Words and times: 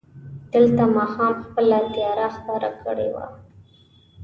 دلته 0.53 0.83
ماښام 0.95 1.33
خپله 1.45 1.77
تياره 1.93 2.27
خپره 2.37 2.69
کړې 2.83 3.07
وه. 3.13 3.25